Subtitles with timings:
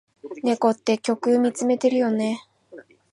[0.41, 2.39] 猫って虚空みつめてるよね。